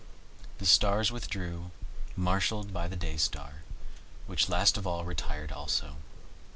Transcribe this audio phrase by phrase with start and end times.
[0.57, 1.69] The stars withdrew,
[2.15, 3.61] marshalled by the Day star,
[4.25, 5.97] which last of all retired also.